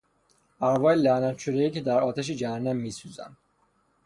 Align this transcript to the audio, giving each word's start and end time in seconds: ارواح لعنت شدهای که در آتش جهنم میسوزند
ارواح 0.61 0.93
لعنت 0.95 1.37
شدهای 1.39 1.71
که 1.71 1.81
در 1.81 1.99
آتش 1.99 2.27
جهنم 2.29 2.75
میسوزند 2.75 3.37